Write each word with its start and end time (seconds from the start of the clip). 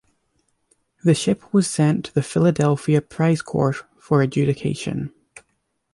The 1.03 1.13
ship 1.13 1.53
was 1.53 1.69
sent 1.69 2.05
to 2.05 2.13
the 2.15 2.23
Philadelphia 2.23 3.03
Prize 3.03 3.43
court 3.43 3.83
for 3.99 4.23
adjudication. 4.23 5.13